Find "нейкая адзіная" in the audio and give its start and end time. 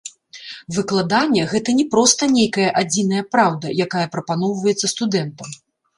2.37-3.23